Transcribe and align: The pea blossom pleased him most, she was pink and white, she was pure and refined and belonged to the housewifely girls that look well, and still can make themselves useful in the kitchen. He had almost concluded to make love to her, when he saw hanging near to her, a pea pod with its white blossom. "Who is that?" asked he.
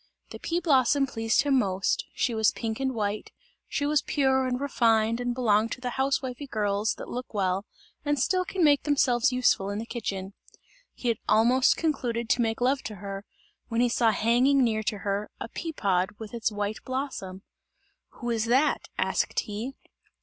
The 0.31 0.39
pea 0.39 0.59
blossom 0.59 1.05
pleased 1.05 1.43
him 1.43 1.59
most, 1.59 2.05
she 2.15 2.33
was 2.33 2.49
pink 2.49 2.79
and 2.79 2.95
white, 2.95 3.31
she 3.67 3.85
was 3.85 4.01
pure 4.01 4.47
and 4.47 4.59
refined 4.59 5.19
and 5.21 5.31
belonged 5.35 5.71
to 5.73 5.79
the 5.79 5.91
housewifely 5.91 6.47
girls 6.47 6.95
that 6.95 7.07
look 7.07 7.35
well, 7.35 7.67
and 8.03 8.17
still 8.17 8.43
can 8.43 8.63
make 8.63 8.81
themselves 8.81 9.31
useful 9.31 9.69
in 9.69 9.77
the 9.77 9.85
kitchen. 9.85 10.33
He 10.95 11.09
had 11.09 11.19
almost 11.29 11.77
concluded 11.77 12.29
to 12.29 12.41
make 12.41 12.61
love 12.61 12.81
to 12.85 12.95
her, 12.95 13.25
when 13.67 13.79
he 13.79 13.89
saw 13.89 14.09
hanging 14.09 14.63
near 14.63 14.81
to 14.81 14.97
her, 15.05 15.29
a 15.39 15.47
pea 15.49 15.71
pod 15.71 16.13
with 16.17 16.33
its 16.33 16.51
white 16.51 16.83
blossom. 16.83 17.43
"Who 18.13 18.31
is 18.31 18.45
that?" 18.45 18.87
asked 18.97 19.41
he. 19.41 19.75